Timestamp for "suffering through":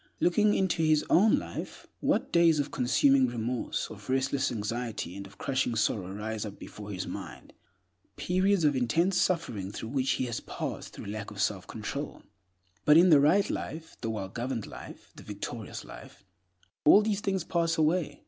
9.21-9.89